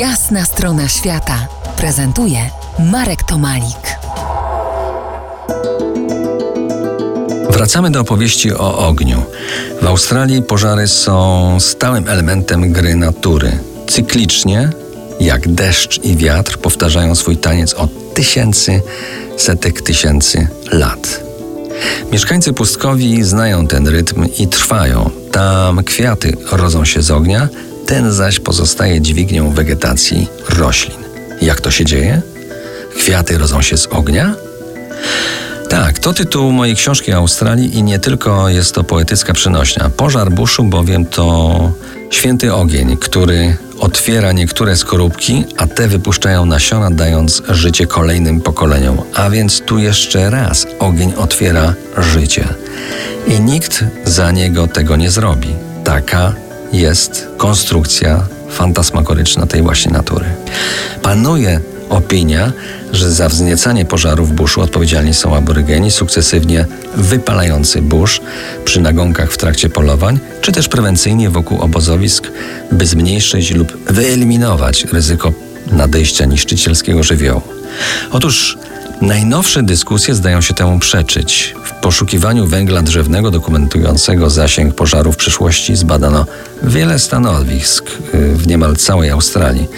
Jasna 0.00 0.44
strona 0.44 0.88
świata 0.88 1.46
prezentuje 1.76 2.38
Marek 2.78 3.22
Tomalik. 3.22 3.96
Wracamy 7.50 7.90
do 7.90 8.00
opowieści 8.00 8.54
o 8.54 8.78
ogniu. 8.88 9.22
W 9.82 9.86
Australii 9.86 10.42
pożary 10.42 10.88
są 10.88 11.56
stałym 11.60 12.08
elementem 12.08 12.72
gry 12.72 12.94
natury. 12.94 13.58
Cyklicznie, 13.88 14.70
jak 15.20 15.48
deszcz 15.48 16.04
i 16.04 16.16
wiatr, 16.16 16.58
powtarzają 16.58 17.14
swój 17.14 17.36
taniec 17.36 17.74
od 17.74 18.14
tysięcy, 18.14 18.82
setek 19.36 19.82
tysięcy 19.82 20.48
lat. 20.72 21.20
Mieszkańcy 22.12 22.52
pustkowi 22.52 23.24
znają 23.24 23.66
ten 23.66 23.88
rytm 23.88 24.26
i 24.38 24.48
trwają. 24.48 25.10
Tam 25.32 25.84
kwiaty 25.84 26.36
rodzą 26.52 26.84
się 26.84 27.02
z 27.02 27.10
ognia, 27.10 27.48
ten 27.92 28.12
zaś 28.12 28.40
pozostaje 28.40 29.00
dźwignią 29.00 29.50
wegetacji 29.50 30.28
roślin. 30.48 30.98
Jak 31.40 31.60
to 31.60 31.70
się 31.70 31.84
dzieje? 31.84 32.22
Kwiaty 32.96 33.38
rodzą 33.38 33.62
się 33.62 33.76
z 33.76 33.86
ognia? 33.86 34.34
Tak, 35.68 35.98
to 35.98 36.12
tytuł 36.12 36.52
mojej 36.52 36.76
książki 36.76 37.12
o 37.12 37.16
Australii 37.16 37.76
i 37.76 37.82
nie 37.82 37.98
tylko 37.98 38.48
jest 38.48 38.74
to 38.74 38.84
poetycka 38.84 39.32
przenośnia. 39.32 39.90
Pożar 39.96 40.30
buszu 40.30 40.64
bowiem 40.64 41.06
to 41.06 41.72
święty 42.10 42.54
ogień, 42.54 42.96
który 42.96 43.56
otwiera 43.78 44.32
niektóre 44.32 44.76
skorupki, 44.76 45.44
a 45.56 45.66
te 45.66 45.88
wypuszczają 45.88 46.46
nasiona, 46.46 46.90
dając 46.90 47.42
życie 47.48 47.86
kolejnym 47.86 48.40
pokoleniom. 48.40 48.98
A 49.14 49.30
więc 49.30 49.60
tu 49.60 49.78
jeszcze 49.78 50.30
raz 50.30 50.66
ogień 50.78 51.12
otwiera 51.16 51.74
życie. 51.98 52.48
I 53.26 53.40
nikt 53.40 53.84
za 54.04 54.30
niego 54.30 54.68
tego 54.68 54.96
nie 54.96 55.10
zrobi. 55.10 55.48
Taka 55.84 56.32
jest 56.72 57.28
konstrukcja 57.36 58.26
fantasmakoryczna 58.50 59.46
tej 59.46 59.62
właśnie 59.62 59.92
natury. 59.92 60.26
Panuje 61.02 61.60
opinia, 61.88 62.52
że 62.92 63.12
za 63.12 63.28
wzniecanie 63.28 63.84
pożarów 63.84 64.32
buszu 64.32 64.60
odpowiedzialni 64.60 65.14
są 65.14 65.36
aborygeni, 65.36 65.90
sukcesywnie 65.90 66.66
wypalający 66.96 67.82
burz 67.82 68.20
przy 68.64 68.80
nagonkach 68.80 69.32
w 69.32 69.36
trakcie 69.36 69.68
polowań, 69.68 70.18
czy 70.40 70.52
też 70.52 70.68
prewencyjnie 70.68 71.30
wokół 71.30 71.60
obozowisk, 71.60 72.28
by 72.72 72.86
zmniejszyć 72.86 73.50
lub 73.50 73.92
wyeliminować 73.92 74.84
ryzyko 74.84 75.32
nadejścia 75.72 76.24
niszczycielskiego 76.24 77.02
żywiołu. 77.02 77.42
Otóż 78.10 78.58
Najnowsze 79.02 79.62
dyskusje 79.62 80.14
zdają 80.14 80.40
się 80.40 80.54
temu 80.54 80.78
przeczyć. 80.78 81.54
Poszukiwaniu 81.82 82.46
węgla 82.46 82.82
drzewnego 82.82 83.30
dokumentującego 83.30 84.30
zasięg 84.30 84.74
pożarów 84.74 85.14
w 85.14 85.18
przyszłości 85.18 85.76
zbadano 85.76 86.26
wiele 86.62 86.98
stanowisk 86.98 87.90
y, 88.14 88.36
w 88.36 88.46
niemal 88.46 88.76
całej 88.76 89.10
Australii. 89.10 89.68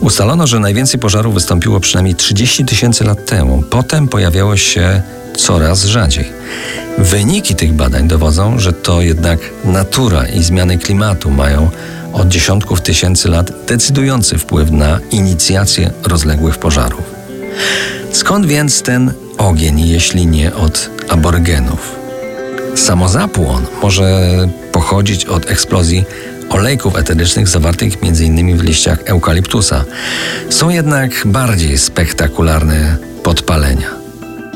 Ustalono, 0.00 0.46
że 0.46 0.60
najwięcej 0.60 1.00
pożarów 1.00 1.34
wystąpiło 1.34 1.80
przynajmniej 1.80 2.14
30 2.14 2.64
tysięcy 2.64 3.04
lat 3.04 3.26
temu. 3.26 3.62
Potem 3.70 4.08
pojawiało 4.08 4.56
się 4.56 5.02
coraz 5.36 5.84
rzadziej. 5.84 6.32
Wyniki 6.98 7.54
tych 7.54 7.72
badań 7.72 8.08
dowodzą, 8.08 8.58
że 8.58 8.72
to 8.72 9.02
jednak 9.02 9.38
natura 9.64 10.26
i 10.26 10.42
zmiany 10.42 10.78
klimatu 10.78 11.30
mają 11.30 11.70
od 12.12 12.28
dziesiątków 12.28 12.80
tysięcy 12.80 13.28
lat 13.28 13.52
decydujący 13.66 14.38
wpływ 14.38 14.70
na 14.70 15.00
inicjację 15.10 15.90
rozległych 16.04 16.58
pożarów. 16.58 17.02
Skąd 18.12 18.46
więc 18.46 18.82
ten 18.82 19.12
ogień, 19.48 19.88
jeśli 19.88 20.26
nie 20.26 20.54
od 20.54 20.90
aborygenów? 21.08 21.94
Samozapłon 22.74 23.66
może 23.82 24.30
pochodzić 24.72 25.24
od 25.24 25.50
eksplozji 25.50 26.04
olejków 26.50 26.96
eterycznych 26.96 27.48
zawartych 27.48 27.94
m.in. 28.02 28.58
w 28.58 28.62
liściach 28.62 28.98
eukaliptusa. 29.04 29.84
Są 30.50 30.70
jednak 30.70 31.22
bardziej 31.24 31.78
spektakularne 31.78 32.96
podpalenia. 33.22 33.90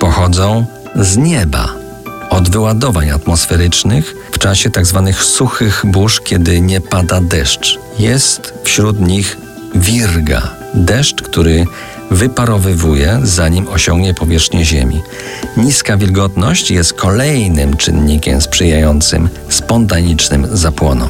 Pochodzą 0.01 0.67
z 0.97 1.17
nieba, 1.17 1.75
od 2.31 2.51
wyładowań 2.51 3.11
atmosferycznych 3.11 4.15
w 4.33 4.39
czasie 4.39 4.71
tzw. 4.71 5.03
Tak 5.07 5.25
suchych 5.25 5.83
burz, 5.87 6.21
kiedy 6.21 6.61
nie 6.61 6.81
pada 6.81 7.21
deszcz. 7.21 7.79
Jest 7.99 8.55
wśród 8.65 9.01
nich 9.01 9.37
wirga, 9.75 10.51
deszcz, 10.75 11.23
który 11.23 11.67
wyparowywuje, 12.11 13.21
zanim 13.23 13.69
osiągnie 13.69 14.15
powierzchnię 14.15 14.65
Ziemi. 14.65 15.03
Niska 15.57 15.97
wilgotność 15.97 16.71
jest 16.71 16.93
kolejnym 16.93 17.77
czynnikiem 17.77 18.41
sprzyjającym 18.41 19.29
spontanicznym 19.49 20.47
zapłonom. 20.53 21.09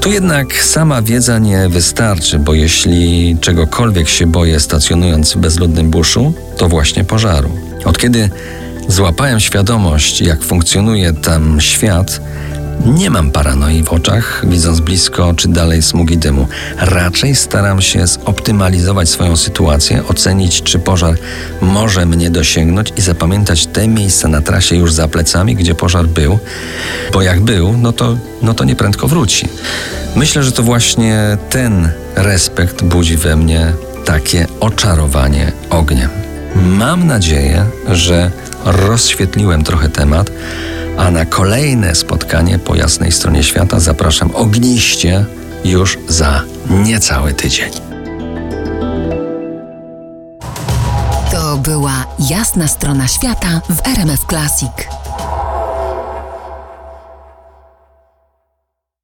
Tu 0.00 0.12
jednak 0.12 0.62
sama 0.62 1.02
wiedza 1.02 1.38
nie 1.38 1.68
wystarczy, 1.68 2.38
bo 2.38 2.54
jeśli 2.54 3.36
czegokolwiek 3.40 4.08
się 4.08 4.26
boję 4.26 4.60
stacjonując 4.60 5.32
w 5.32 5.38
bezludnym 5.38 5.90
buszu, 5.90 6.32
to 6.56 6.68
właśnie 6.68 7.04
pożaru. 7.04 7.50
Od 7.84 7.98
kiedy 7.98 8.30
złapałem 8.88 9.40
świadomość, 9.40 10.20
jak 10.20 10.42
funkcjonuje 10.42 11.12
tam 11.12 11.60
świat, 11.60 12.20
nie 12.84 13.10
mam 13.10 13.30
paranoi 13.30 13.82
w 13.82 13.92
oczach, 13.92 14.44
widząc 14.48 14.80
blisko 14.80 15.34
czy 15.34 15.48
dalej 15.48 15.82
smugi 15.82 16.18
dymu. 16.18 16.48
Raczej 16.78 17.34
staram 17.34 17.82
się 17.82 18.06
zoptymalizować 18.06 19.08
swoją 19.08 19.36
sytuację, 19.36 20.02
ocenić, 20.08 20.62
czy 20.62 20.78
pożar 20.78 21.14
może 21.60 22.06
mnie 22.06 22.30
dosięgnąć 22.30 22.92
i 22.96 23.00
zapamiętać 23.00 23.66
te 23.66 23.88
miejsca 23.88 24.28
na 24.28 24.40
trasie 24.40 24.76
już 24.76 24.92
za 24.92 25.08
plecami, 25.08 25.54
gdzie 25.54 25.74
pożar 25.74 26.06
był, 26.06 26.38
bo 27.12 27.22
jak 27.22 27.40
był, 27.40 27.76
no 27.76 27.92
to, 27.92 28.16
no 28.42 28.54
to 28.54 28.64
nieprędko 28.64 29.08
wróci. 29.08 29.48
Myślę, 30.16 30.42
że 30.42 30.52
to 30.52 30.62
właśnie 30.62 31.38
ten 31.50 31.88
respekt 32.16 32.82
budzi 32.82 33.16
we 33.16 33.36
mnie 33.36 33.72
takie 34.04 34.46
oczarowanie 34.60 35.52
ogniem. 35.70 36.25
Mam 36.62 37.06
nadzieję, 37.06 37.66
że 37.88 38.30
rozświetliłem 38.64 39.64
trochę 39.64 39.88
temat 39.88 40.30
a 40.96 41.10
na 41.10 41.24
kolejne 41.24 41.94
spotkanie 41.94 42.58
po 42.58 42.74
jasnej 42.74 43.12
stronie 43.12 43.42
świata 43.42 43.80
zapraszam 43.80 44.30
ogniście 44.34 45.24
już 45.64 45.98
za 46.08 46.42
niecały 46.70 47.34
tydzień. 47.34 47.70
To 51.32 51.56
była 51.56 52.06
jasna 52.30 52.68
strona 52.68 53.08
świata 53.08 53.60
w 53.68 53.86
RMF 53.86 54.20
Classic. 54.26 55.05